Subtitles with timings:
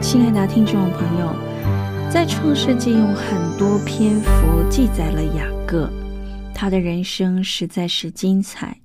[0.00, 1.34] 亲爱的听众朋友，
[2.08, 4.30] 在创世纪用很多篇幅
[4.70, 5.90] 记载了雅各，
[6.54, 8.80] 他的人生实在是精彩，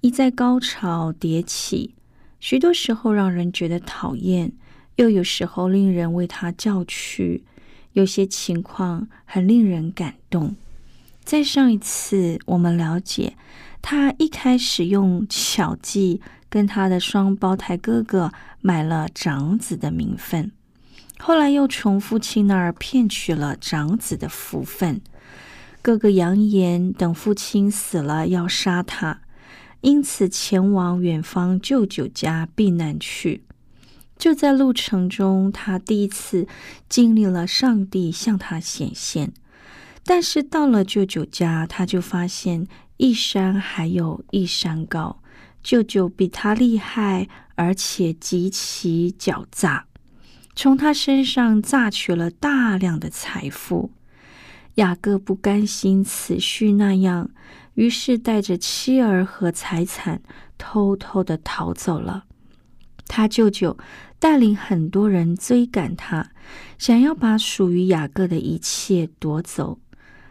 [0.00, 1.94] 一再高潮迭起，
[2.40, 4.52] 许多时候让人觉得讨厌，
[4.96, 7.44] 又有时候令人为他叫屈，
[7.92, 10.56] 有些情况很令人感动。
[11.24, 13.34] 在上一次，我们了解
[13.80, 16.20] 他一开始用巧计。
[16.50, 18.32] 跟他的双胞胎哥哥
[18.62, 20.50] 买了长子的名分，
[21.20, 25.00] 后来又从父亲那儿骗取了长子的福分。
[25.82, 29.20] 哥哥扬言等父亲死了要杀他，
[29.80, 33.42] 因此前往远方舅舅家避难去。
[34.18, 36.46] 就在路程中，他第一次
[36.88, 39.32] 经历了上帝向他显现。
[40.04, 42.66] 但是到了舅舅家，他就发现
[42.96, 45.20] 一山还有一山高。
[45.62, 49.86] 舅舅比他厉害，而且极其狡诈，
[50.60, 53.92] 从他身上榨取了大量的财富。
[54.74, 57.30] 雅各不甘心此续那样，
[57.74, 60.20] 于是带着妻儿和财产
[60.58, 62.24] 偷偷的逃走了。
[63.06, 63.78] 他舅舅
[64.18, 66.32] 带领很多人追赶他，
[66.76, 69.78] 想要把属于雅各的一切夺走。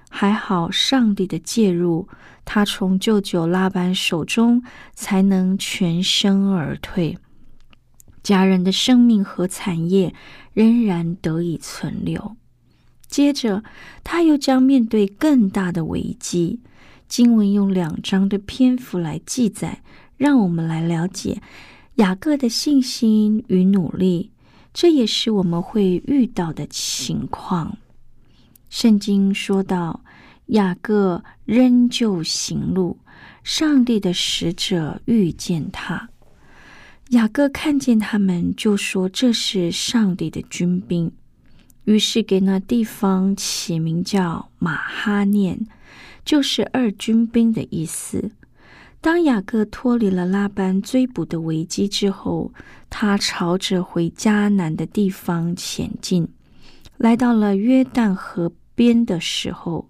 [0.10, 2.10] 还好上帝的介入。
[2.44, 4.62] 他从舅舅拉班手中
[4.94, 7.18] 才能全身而退，
[8.28, 10.14] 家人的生命和产业
[10.54, 12.36] 仍然得以存留。
[13.08, 13.64] 接着，
[14.04, 16.60] 他又将面对更大的危机。
[17.08, 19.82] 经文用两章的篇幅来记载，
[20.18, 21.42] 让我们来了解
[21.96, 24.32] 雅各的信心与努力。
[24.74, 27.78] 这也是我们会遇到的情况。
[28.70, 30.02] 圣经说到。
[30.52, 32.98] 雅各仍旧行路，
[33.44, 36.10] 上帝的使者遇见他。
[37.12, 41.12] 雅各看见他们，就说：“这是上帝的军兵。”
[41.86, 45.66] 于是给那地方起名叫马哈念，
[46.26, 48.32] 就是二军兵的意思。
[49.00, 52.52] 当雅各脱离了拉班追捕的危机之后，
[52.90, 56.28] 他朝着回迦南的地方前进，
[56.98, 59.90] 来到了约旦河边的时候。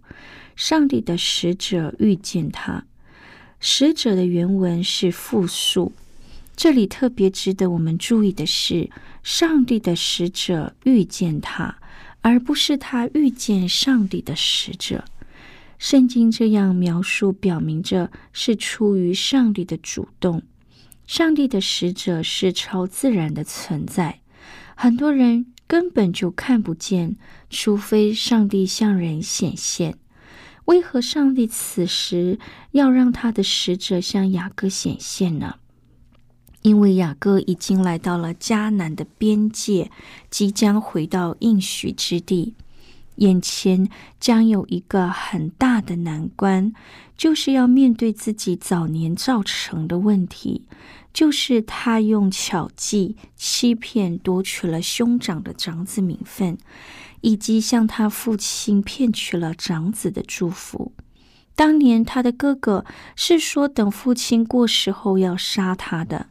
[0.56, 2.85] 上帝的使者遇见他，
[3.59, 5.94] 使者的原文是复数。
[6.57, 8.90] 这里特别值得我们注意的是，
[9.22, 11.78] 上帝的使者遇见他，
[12.22, 15.06] 而不是他遇见上帝的使者。
[15.78, 20.41] 圣经这样描述，表明着是出于上帝的主动。
[21.06, 24.22] 上帝的使者是超自然的存在，
[24.75, 27.16] 很多人根本就看不见，
[27.51, 29.95] 除非上帝向人显现。
[30.66, 32.39] 为何上帝此时
[32.72, 35.57] 要让他的使者向雅各显现呢？
[36.67, 39.89] 因为雅各已经来到了迦南的边界，
[40.29, 42.55] 即将回到应许之地，
[43.16, 43.89] 眼前
[44.19, 46.73] 将有一个很大的难关，
[47.16, 50.63] 就是要面对自己早年造成的问题，
[51.13, 56.57] 就是他用巧计欺骗夺取了兄长的长子名分。
[57.21, 60.91] 以及向他父亲骗取了长子的祝福。
[61.56, 66.27] 当年他的哥哥是说等父亲过世后要杀他的，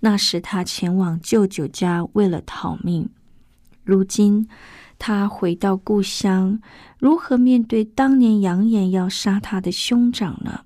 [0.00, 3.08] 那时他前往舅舅家为了逃命。
[3.84, 4.48] 如今
[4.98, 6.60] 他回到故乡，
[6.98, 10.64] 如何面对当年扬言要杀他的兄长呢？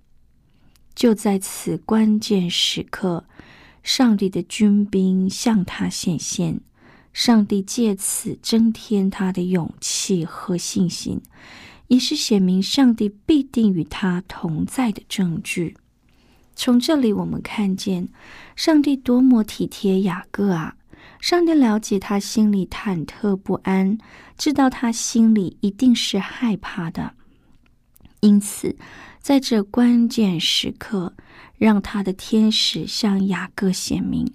[0.94, 3.24] 就在此关键时刻，
[3.82, 6.60] 上帝的军兵向他显现。
[7.12, 11.22] 上帝借此增添他的勇气和信心，
[11.86, 15.76] 也是显明上帝必定与他同在的证据。
[16.54, 18.08] 从这里我们看见，
[18.56, 20.76] 上帝多么体贴雅各啊！
[21.20, 23.98] 上帝了解他心里忐忑不安，
[24.36, 27.14] 知道他心里一定是害怕的，
[28.20, 28.76] 因此
[29.20, 31.14] 在这关键时刻，
[31.56, 34.30] 让他的天使向雅各显明，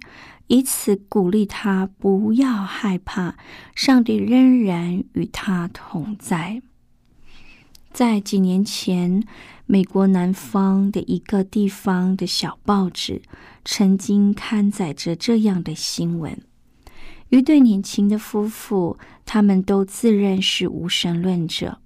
[0.48, 3.36] 以此鼓励他不要害怕，
[3.74, 6.60] 上帝仍然与他同在。
[7.92, 9.24] 在几年前，
[9.70, 13.22] 美国南方的一个地方的小报纸
[13.64, 16.36] 曾经刊载着这样的新闻：
[17.28, 21.78] 一对年轻的夫妇，他们都自认是无神论者，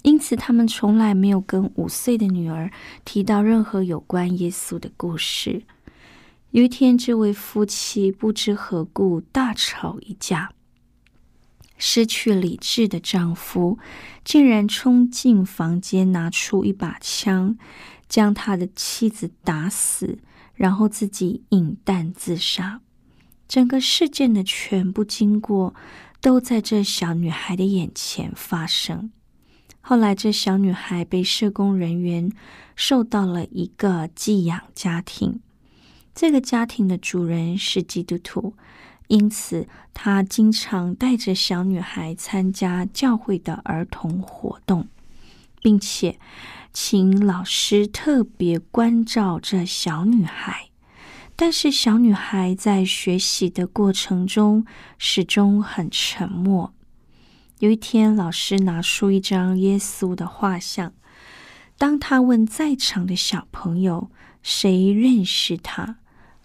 [0.00, 2.70] 因此他们从来没有跟五岁的女儿
[3.04, 5.64] 提到任何有关耶稣的故事。
[6.52, 10.50] 有一天，这位夫妻不知何故大吵一架。
[11.78, 13.78] 失去理智的丈夫
[14.24, 17.56] 竟然冲进房间，拿出一把枪，
[18.08, 20.18] 将他的妻子打死，
[20.54, 22.80] 然后自己引弹自杀。
[23.46, 25.74] 整个事件的全部经过
[26.20, 29.12] 都在这小女孩的眼前发生。
[29.80, 32.32] 后来，这小女孩被社工人员
[32.74, 35.40] 受到了一个寄养家庭，
[36.12, 38.54] 这个家庭的主人是基督徒。
[39.08, 44.88] 因此，他经常带着小女孩参加教会的儿童活动，
[45.60, 46.18] 并且
[46.72, 50.70] 请老师特别关照这小女孩。
[51.36, 54.66] 但是，小女孩在学习的过程中
[54.98, 56.72] 始终很沉默。
[57.58, 60.92] 有一天，老师拿出一张耶稣的画像，
[61.78, 64.10] 当他问在场的小朋友
[64.42, 65.98] 谁认识他。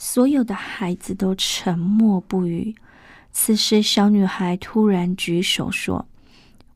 [0.04, 2.74] 所有的孩子都沉默不语。
[3.32, 6.08] 此时，小女孩突然举手说：“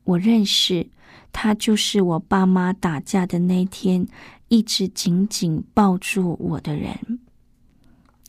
[0.04, 0.88] 我认识
[1.32, 4.06] 他，就是我爸妈打架的那天，
[4.46, 7.18] 一直紧紧抱住我的人。”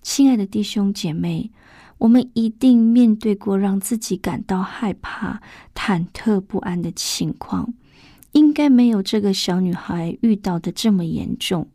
[0.01, 1.51] 亲爱的弟兄姐妹，
[1.99, 5.39] 我们一定面对过让自己感到害怕、
[5.75, 7.71] 忐忑不安的情况，
[8.31, 11.67] 应该没有这个小女孩遇到的这么严重。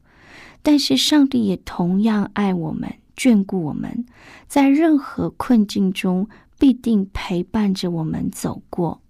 [0.61, 2.93] 但是，上帝也同样爱我们。
[3.17, 4.05] 眷顾我们，
[4.49, 6.29] 在任何困境中
[6.59, 9.01] 必定陪伴着我们走过。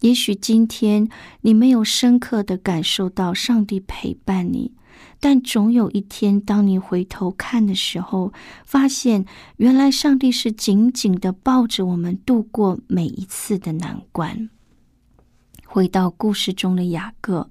[0.00, 1.08] 也许今天
[1.42, 4.72] 你没有深刻的感受到上帝陪伴你，
[5.20, 8.32] 但总有一天，当你回头看的时候，
[8.64, 9.26] 发现
[9.58, 14.48] 原来上帝是紧紧的抱着我们度过每一次的难关。
[15.66, 17.50] 回到故事中的雅各，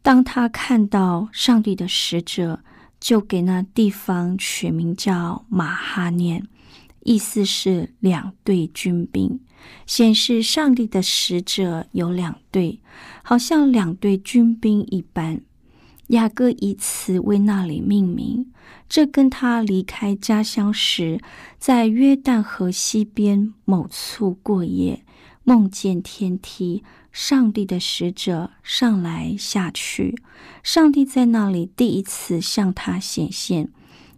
[0.00, 2.60] 当他看到上帝的使者。
[3.00, 6.46] 就给那地方取名叫马哈念，
[7.02, 9.40] 意思是两队军兵，
[9.86, 12.80] 显示上帝的使者有两队，
[13.22, 15.40] 好像两队军兵一般。
[16.08, 18.52] 雅各以此为那里命名，
[18.88, 21.20] 这跟他离开家乡时，
[21.56, 25.04] 在约旦河西边某处过夜，
[25.44, 26.82] 梦见天梯。
[27.12, 30.16] 上帝的使者上来下去，
[30.62, 33.68] 上帝在那里第一次向他显现，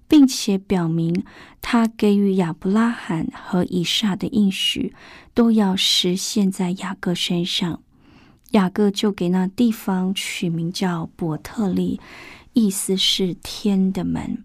[0.07, 1.25] 并且表明
[1.61, 4.95] 他给予亚伯拉罕和以撒的应许
[5.33, 7.81] 都要实现在雅各身上。
[8.51, 11.99] 雅各就给那地方取名叫伯特利，
[12.53, 14.45] 意思是天的门。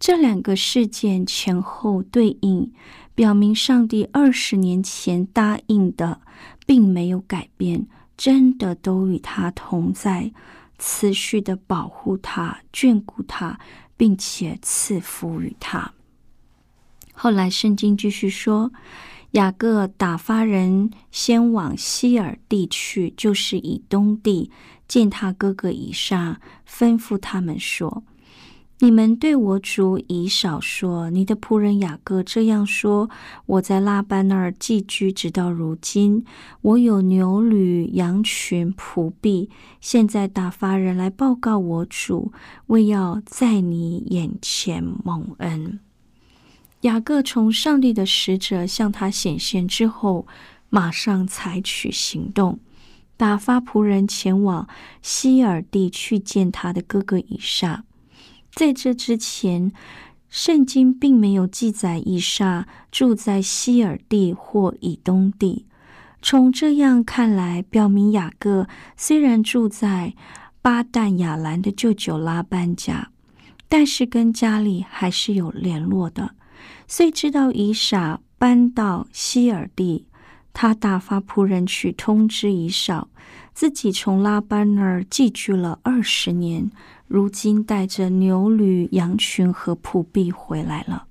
[0.00, 2.72] 这两个事件前后对应，
[3.14, 6.22] 表明上帝二十年前答应的。
[6.66, 10.32] 并没有改变，真的都与他同在，
[10.78, 13.58] 持续的保护他、眷顾他，
[13.96, 15.92] 并且赐福于他。
[17.14, 18.72] 后来圣经继续说，
[19.30, 24.50] 雅各打发人先往希尔地去，就是以东地，
[24.86, 28.02] 见他哥哥以撒，吩咐他们说。
[28.78, 33.08] 你们对我主以少说，你的仆人雅各这样说：
[33.46, 36.22] 我在拉班那儿寄居，直到如今，
[36.60, 39.48] 我有牛驴、羊群、仆婢。
[39.80, 42.32] 现在打发人来报告我主，
[42.66, 45.80] 为要在你眼前蒙恩。
[46.82, 50.26] 雅各从上帝的使者向他显现之后，
[50.68, 52.58] 马上采取行动，
[53.16, 54.68] 打发仆人前往
[55.00, 57.84] 希尔地去见他的哥哥以撒。
[58.56, 59.70] 在这之前，
[60.30, 65.66] 圣经并没有记载以撒住在西尔地或以东地。
[66.22, 70.14] 从这样看来，表明雅各虽然住在
[70.62, 73.10] 巴旦亚兰的舅舅拉班家，
[73.68, 76.30] 但是跟家里还是有联络的。
[76.88, 80.06] 虽知道以撒搬到希尔地，
[80.54, 83.10] 他打发仆人去通知以扫，
[83.52, 86.70] 自己从拉班那儿寄居了二十年。
[87.08, 91.06] 如今带着牛驴、羊群和仆婢回来了。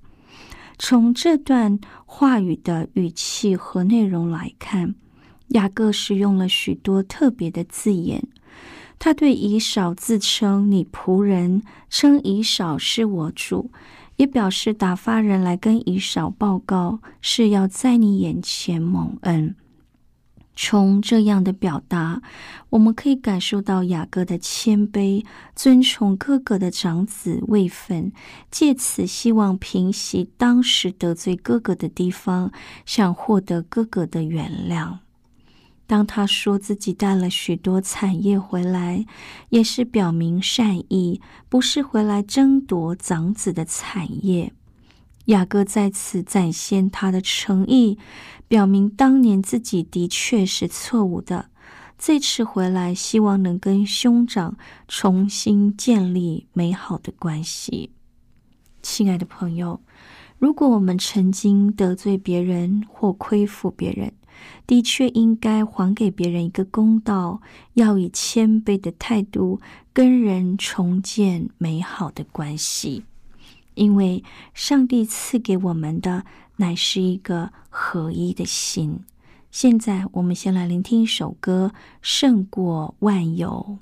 [0.77, 4.95] 从这段话语的语气和内容来看，
[5.49, 8.27] 雅各使用了许多特别的字眼。
[8.99, 13.69] 他对以扫自称“你仆人”，称以扫是我主，
[14.15, 19.55] 也表示打发人来跟以扫报告，是要在你眼前蒙恩。
[20.55, 22.21] 从这样的表达，
[22.69, 28.13] 我们可以感受到雅各的谦卑，尊崇哥哥的长子位分，
[28.49, 32.51] 借此希望平息当时得罪哥哥的地方，
[32.85, 34.99] 想获得哥哥的原谅。
[35.87, 39.05] 当他说自己带了许多产业回来，
[39.49, 44.53] 也是表明善意，不是回来争夺长子的产业。
[45.25, 47.97] 雅各在此展现他的诚意。
[48.47, 51.49] 表明当年自己的确是错误的，
[51.97, 54.55] 这次回来希望能跟兄长
[54.87, 57.91] 重新建立美好的关系。
[58.83, 59.81] 亲爱的朋友，
[60.37, 64.13] 如果我们曾经得罪别人或亏负别人，
[64.67, 67.41] 的确应该还给别人一个公道，
[67.73, 69.59] 要以谦卑的态度
[69.91, 73.05] 跟人重建美好的关系，
[73.73, 74.23] 因为
[74.53, 76.23] 上帝赐给我们的。
[76.57, 78.99] 乃是一个合一的心。
[79.51, 81.71] 现在，我们先来聆听一首歌，
[82.01, 83.77] 《胜过万有》。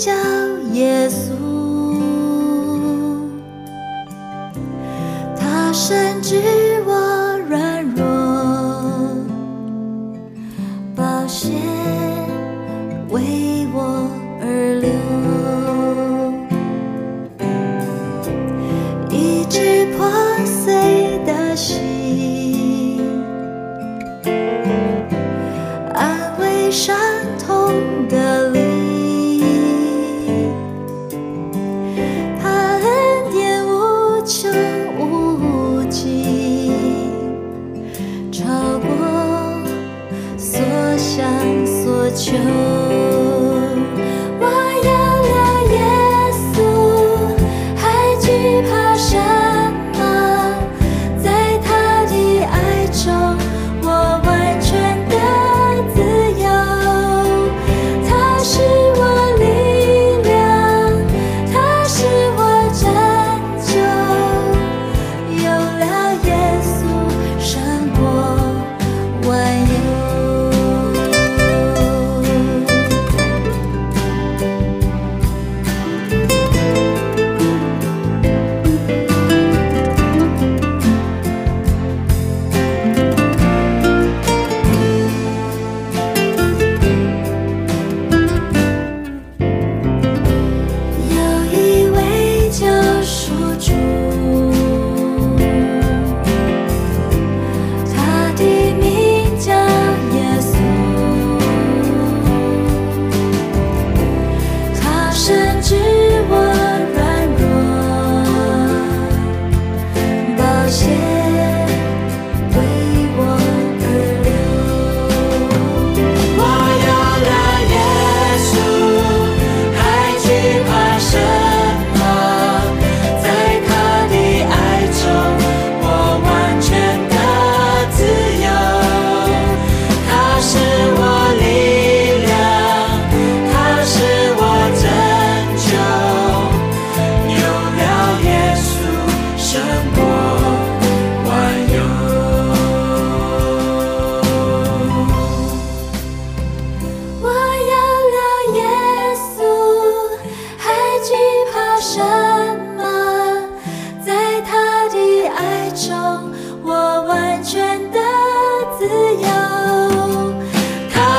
[0.00, 0.10] 叫
[0.72, 1.34] 耶稣
[5.36, 6.40] 他深知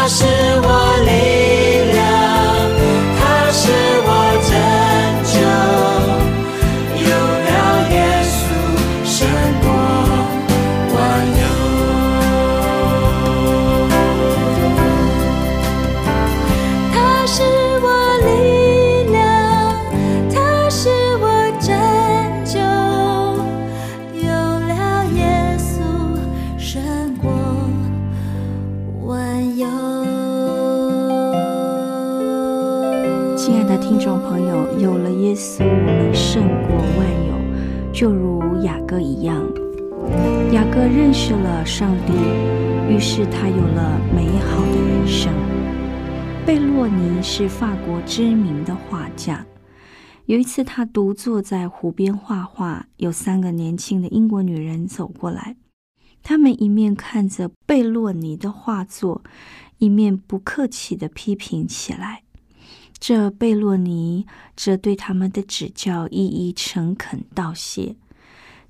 [0.02, 0.41] I said.
[40.82, 42.14] 雅各认识了上帝，
[42.92, 45.32] 于是他有了美好的人生。
[46.44, 49.46] 贝洛尼是法国知名的画家。
[50.26, 55.56] 有一次，他独坐在湖边画画，有三个年轻的英国女人走过来，
[56.24, 59.22] 他们一面看着贝洛尼的画作，
[59.78, 62.24] 一面不客气地批评起来。
[62.98, 67.96] 这贝洛尼则对他们的指教一一诚恳道谢。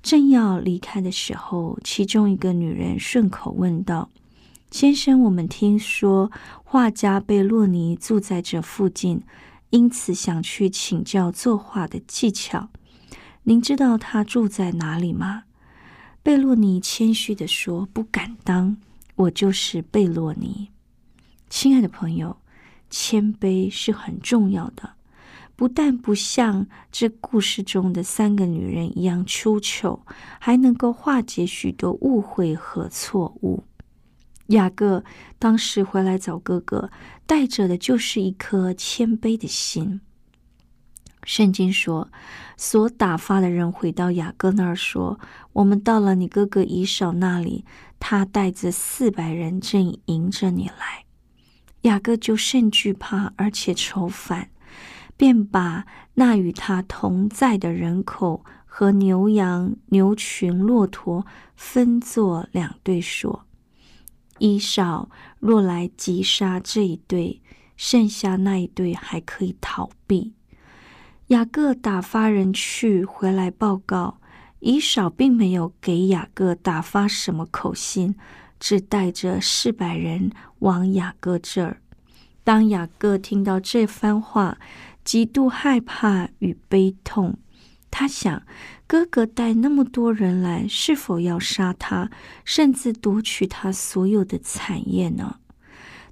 [0.02, 4.10] 正要离开的时候，其中一个女人顺口问道
[4.70, 6.30] ：“先生，我们听说
[6.64, 9.22] 画家贝洛尼住在这附近。”
[9.70, 12.68] 因此想去请教作画的技巧。
[13.44, 15.44] 您知道他住在哪里吗？
[16.22, 18.76] 贝洛尼谦虚地说：“不敢当，
[19.14, 20.68] 我就是贝洛尼。”
[21.48, 22.36] 亲爱的朋友，
[22.90, 24.90] 谦卑是很重要的，
[25.62, 30.04] 不但不像这故事中的三个女人一样出糗，
[30.40, 33.62] 还能够化解许多误会和错误。
[34.48, 35.04] 雅各
[35.38, 36.90] 当时回来找哥哥，
[37.26, 40.00] 带着的就是一颗谦卑的心。
[41.22, 42.10] 圣经说，
[42.56, 45.20] 所打发的人回到雅各那儿说
[45.54, 47.64] ：“我们到了你哥哥以扫那里，
[48.00, 51.04] 他带着四百人正迎着你来。”
[51.82, 54.50] 雅各就甚惧怕，而且愁烦，
[55.22, 61.24] 便把那与他同在的人口和牛羊、牛群、骆驼
[61.54, 63.44] 分作两队，说。
[64.40, 67.40] 伊少若来击杀这一队，
[67.76, 70.32] 剩下那一对还可以逃避。
[71.28, 74.18] 雅各打发人去，回来报告，
[74.58, 78.16] 伊少并没有给雅各打发什么口信，
[78.58, 81.80] 只带着四百人往雅各这儿。
[82.44, 84.58] 当雅各听到这番话，
[85.04, 87.38] 极度害怕与悲痛。
[87.90, 88.42] 他想，
[88.86, 92.10] 哥哥带那么多人来，是否要杀他，
[92.44, 95.36] 甚至夺取他所有的产业呢？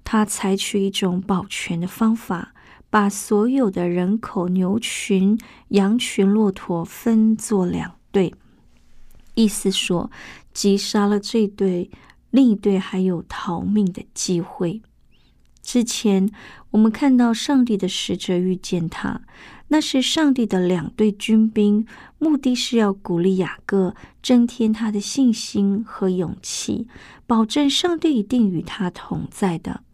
[0.05, 2.53] 他采取一种保全的方法，
[2.91, 8.35] 把所有的人口、牛群、羊群、骆驼分作两队，
[9.35, 10.11] 意思说，
[10.53, 11.91] 击杀了这队，
[12.31, 14.83] 另一队还有逃命的机会。
[15.73, 16.29] 之前
[16.73, 19.21] 我们看到上帝的使者遇见他。
[19.69, 21.87] 那是上帝的两队军兵，
[22.19, 26.89] 目的是要鼓励雅各，增添他的信心和勇气，
[27.25, 29.85] 保证上帝一定与他同在的。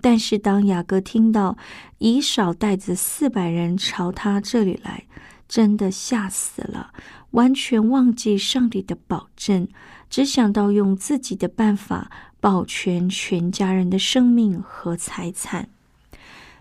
[0.00, 1.58] 但是，当雅各听到
[1.98, 5.04] 以少带着四百人朝他这里来，
[5.46, 6.94] 真的吓死了，
[7.32, 9.68] 完全忘记上帝的保证，
[10.08, 15.68] 只想到用自己的办法保全全家人的生命和财产。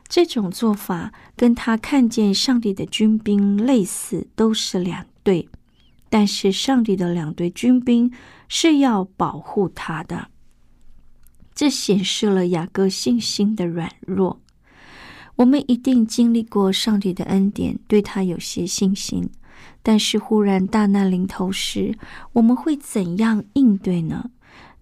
[0.07, 5.47] 这种做法跟他看见上帝的军兵类似，都是两队，
[6.09, 8.11] 但是上帝的两队军兵
[8.47, 10.29] 是要保护他的。
[11.53, 14.41] 这显示了雅各信心的软弱。
[15.35, 19.29] 我们一定经历过上帝的恩典，对他有些信心，
[19.83, 21.97] 但是忽然大难临头时，
[22.33, 24.31] 我们会怎样应对呢？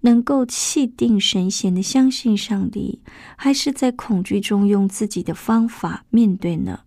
[0.01, 3.01] 能够气定神闲的相信上帝，
[3.35, 6.81] 还是在恐惧中用自己的方法面对呢？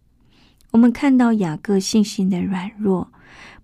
[0.73, 3.13] 我们看到雅各信心的软弱，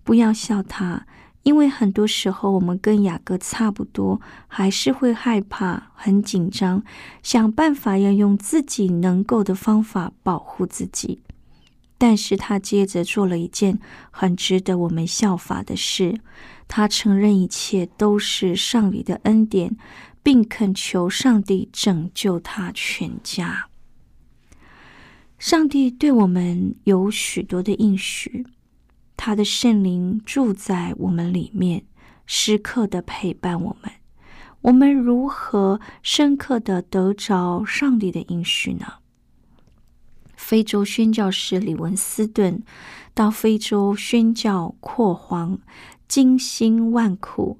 [0.03, 1.07] 不要笑他，
[1.43, 6.83] 因为很多时候我们跟雅各差不多，还是会害怕、很紧张，
[7.23, 11.21] 想办法要用自己能够的方法保护自己。
[11.97, 13.79] 但是他接着做了一件
[14.11, 16.19] 很值得我们效法的事，
[16.67, 19.75] 他承认一切都是上帝的恩典，
[20.21, 23.67] 并恳求上帝拯救他全家。
[25.39, 28.45] 上帝对我们有许多的应许，
[29.15, 31.85] 他的圣灵住在我们里面，
[32.25, 33.91] 时刻的陪伴我们。
[34.61, 38.93] 我们如何深刻的得着上帝的应许呢？
[40.37, 42.63] 非洲宣教士李文斯顿
[43.13, 45.59] 到非洲宣教扩荒，
[46.07, 47.59] 精心万苦，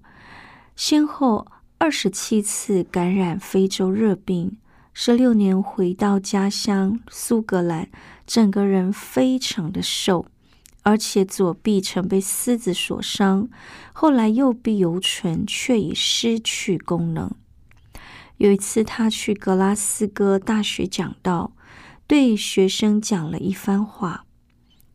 [0.76, 1.48] 先后
[1.80, 4.58] 二十七次感染非洲热病。
[4.94, 7.90] 十六年回到家乡苏格兰，
[8.26, 10.28] 整个人非常的瘦，
[10.84, 13.50] 而且左臂曾被狮子所伤，
[13.92, 17.32] 后来右臂犹存，却已失去功能。
[18.38, 21.54] 有一次，他去格拉斯哥大学讲道。
[22.08, 24.26] 对学生讲了一番话，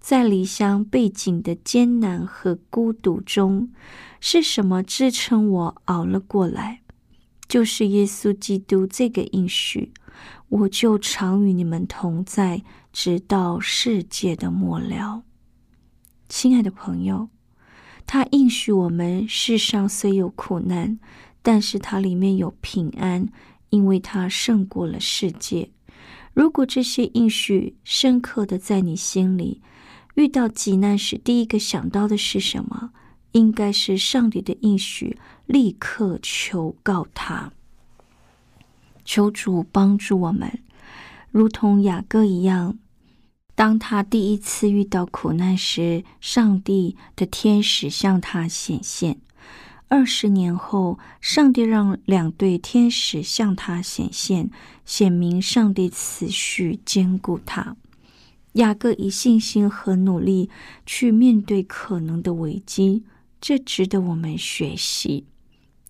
[0.00, 3.70] 在离乡背井的艰难和孤独中，
[4.18, 6.80] 是什么支撑我熬了过来？
[7.46, 9.92] 就是耶稣基督这个应许，
[10.48, 12.62] 我就常与你们同在，
[12.94, 15.22] 直到世界的末了。
[16.30, 17.28] 亲爱的朋友，
[18.06, 20.98] 他应许我们：世上虽有苦难，
[21.42, 23.28] 但是它里面有平安，
[23.68, 25.68] 因为它胜过了世界。
[26.34, 29.60] 如果这些应许深刻的在你心里，
[30.14, 32.90] 遇到急难时，第一个想到的是什么？
[33.32, 37.52] 应该是上帝的应许，立刻求告他，
[39.04, 40.60] 求主帮助我们，
[41.30, 42.78] 如同雅各一样。
[43.54, 49.20] 当他第一次遇到苦难时，上帝的天使向他显现。
[49.92, 54.50] 二十年后，上帝让两对天使向他显现，
[54.86, 57.76] 显明上帝持续兼顾他。
[58.54, 60.48] 雅各以信心和努力
[60.86, 63.04] 去面对可能的危机，
[63.38, 65.26] 这值得我们学习。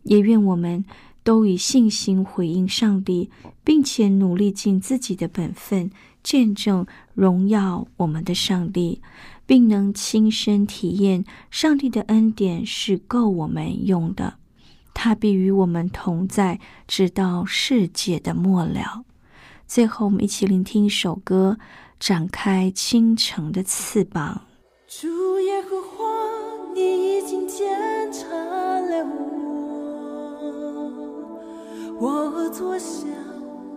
[0.03, 0.85] 也愿我们
[1.23, 3.31] 都以信心回应上帝，
[3.63, 5.93] 并且努力尽自己的本分，
[6.25, 6.85] 见证
[7.15, 9.01] 荣耀我们的上帝，
[9.47, 14.35] 并能亲身体验上帝的恩典是够我们用的。
[14.95, 19.05] 他必与我们同在，直到世界的末了。
[19.67, 21.59] 最后，我们一起聆听一首歌。
[22.03, 24.43] 展开倾城的翅膀。
[24.89, 26.05] 主耶和华，
[26.75, 27.65] 你已经检
[28.11, 29.07] 查了
[32.01, 33.07] 我，我坐下，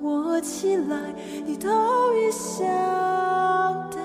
[0.01, 1.13] 我起来，
[1.45, 1.69] 你都
[2.15, 2.63] 已晓
[3.91, 4.04] 得。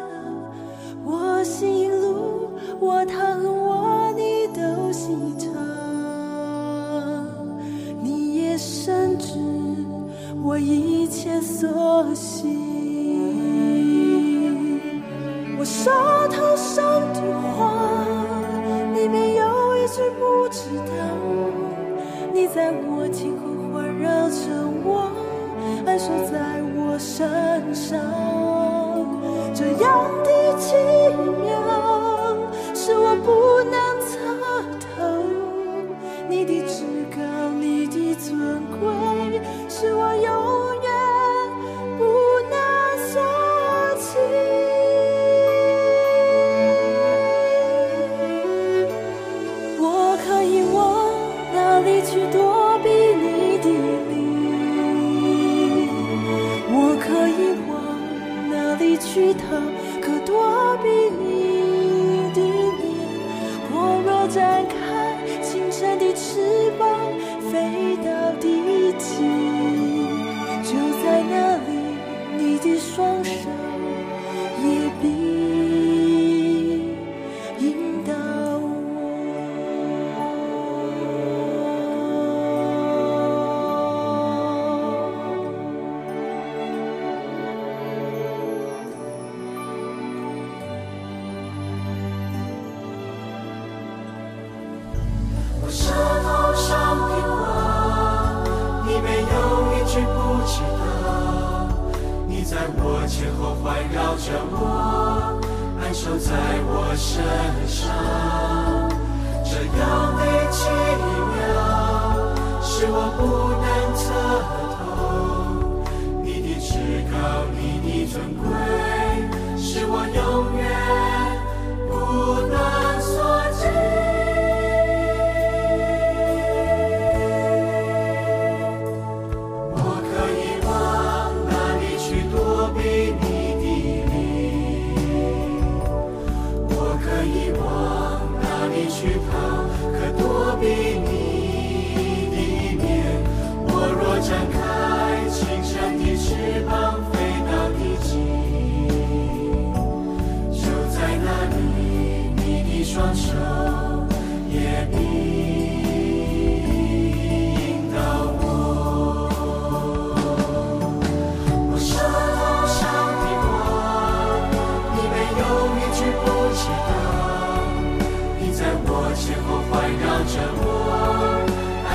[1.05, 5.09] 我行路，我躺我，你都细
[5.39, 5.49] 察。
[8.03, 9.39] 你也深知
[10.43, 12.59] 我一切所行。
[15.59, 15.91] 我手
[16.31, 17.21] 头上的
[17.57, 17.73] 话，
[18.95, 20.93] 里面有一句不知道。
[22.33, 24.37] 你在我肩后环绕着
[24.85, 25.11] 我，
[25.85, 28.01] 安守在我身上，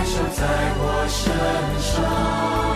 [0.06, 0.46] 就在
[0.78, 1.34] 我身
[1.82, 2.75] 上。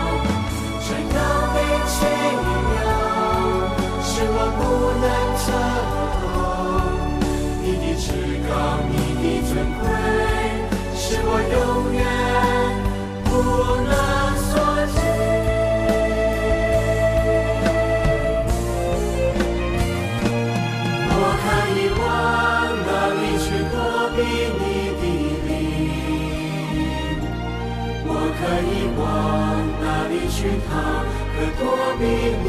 [31.58, 31.62] 躲
[31.98, 32.02] 避
[32.42, 32.46] 你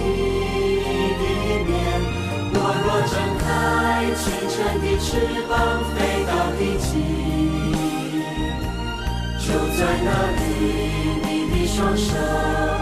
[1.19, 1.23] 的
[1.65, 1.71] 面，
[2.53, 3.45] 我若展开
[4.15, 5.07] 清晨的翅
[5.47, 5.51] 膀，
[5.95, 6.89] 飞到地极，
[9.39, 10.39] 就在那里，
[11.23, 12.80] 你的双手。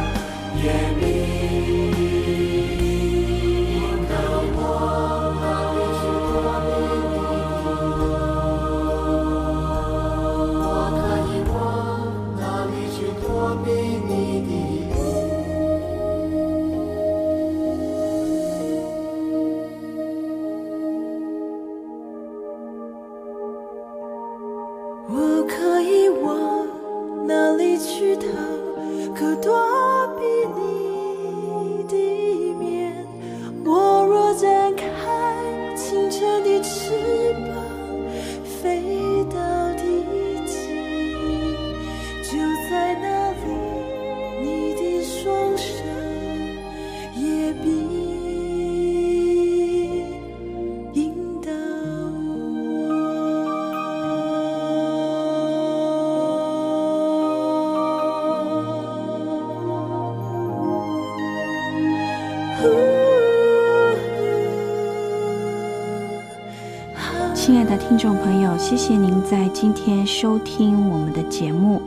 [67.89, 71.81] 听众朋友，谢谢您在今天收听我们的节目。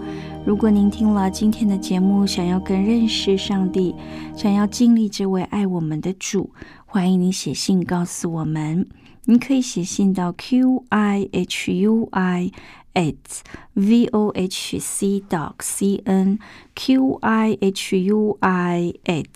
[0.44, 3.94] 如果您听了今天的节目，想要更认识上帝，
[4.36, 6.50] 想要经历这位爱我们的主，
[6.86, 8.88] 欢迎你写信告诉我们。
[9.26, 12.50] 您可以写信到 q i h u i
[12.94, 13.14] at
[13.74, 16.40] v o h c dot c n
[16.74, 19.26] q i h u i at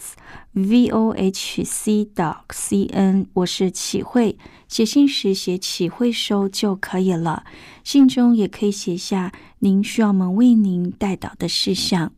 [0.56, 3.26] v o h c dot c n。
[3.34, 4.38] 我是启慧，
[4.68, 7.44] 写信时写启慧收就可以了。
[7.84, 12.12] 信中也可以写下您需要我们为您带导的事项。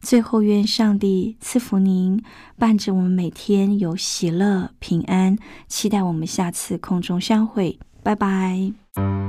[0.00, 2.22] 最后，愿上帝赐福您，
[2.58, 5.36] 伴着我们每天有喜乐平安。
[5.68, 9.21] 期待我们下次空中相会，拜拜。